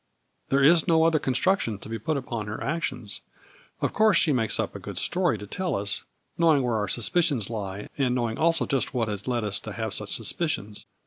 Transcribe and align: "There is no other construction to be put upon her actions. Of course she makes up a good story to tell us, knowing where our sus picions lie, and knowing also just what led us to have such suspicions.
"There 0.49 0.63
is 0.63 0.87
no 0.87 1.03
other 1.03 1.19
construction 1.19 1.77
to 1.77 1.87
be 1.87 1.99
put 1.99 2.17
upon 2.17 2.47
her 2.47 2.59
actions. 2.63 3.21
Of 3.81 3.93
course 3.93 4.17
she 4.17 4.33
makes 4.33 4.59
up 4.59 4.73
a 4.75 4.79
good 4.79 4.97
story 4.97 5.37
to 5.37 5.45
tell 5.45 5.75
us, 5.75 6.05
knowing 6.39 6.63
where 6.63 6.75
our 6.77 6.87
sus 6.87 7.07
picions 7.11 7.51
lie, 7.51 7.87
and 7.99 8.15
knowing 8.15 8.39
also 8.39 8.65
just 8.65 8.95
what 8.95 9.27
led 9.27 9.43
us 9.43 9.59
to 9.59 9.73
have 9.73 9.93
such 9.93 10.11
suspicions. 10.15 10.87